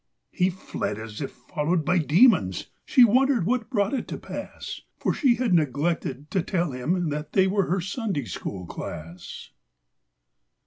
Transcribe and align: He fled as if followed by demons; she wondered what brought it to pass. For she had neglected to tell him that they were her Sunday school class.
He 0.31 0.49
fled 0.49 0.97
as 0.97 1.21
if 1.21 1.29
followed 1.29 1.85
by 1.85 1.99
demons; 1.99 2.71
she 2.85 3.05
wondered 3.05 3.45
what 3.45 3.69
brought 3.69 3.93
it 3.93 4.07
to 4.07 4.17
pass. 4.17 4.81
For 4.97 5.13
she 5.13 5.35
had 5.35 5.53
neglected 5.53 6.31
to 6.31 6.41
tell 6.41 6.71
him 6.71 7.09
that 7.09 7.33
they 7.33 7.45
were 7.45 7.69
her 7.69 7.81
Sunday 7.81 8.25
school 8.25 8.65
class. 8.65 9.51